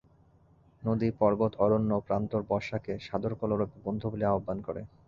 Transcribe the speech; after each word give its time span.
নদী-পর্বত-অরণ্য-প্রান্তর 0.83 2.41
বর্ষাকে 2.49 2.93
সাদর 2.99 3.33
কলরবে 3.35 3.77
বন্ধু 3.85 4.05
বলিয়া 4.11 4.31
আহ্বান 4.31 4.57
করে। 4.61 4.81